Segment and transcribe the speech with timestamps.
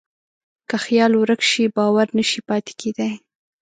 [0.69, 3.11] که خیال ورک شي، باور نهشي پاتې کېدی.